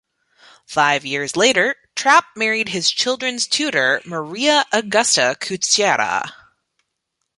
Five 0.65 1.05
years 1.05 1.35
later, 1.35 1.75
Trapp 1.95 2.25
married 2.35 2.69
his 2.69 2.89
children's 2.89 3.45
tutor 3.45 4.01
Maria 4.03 4.65
Augusta 4.71 5.37
Kutschera. 5.39 6.27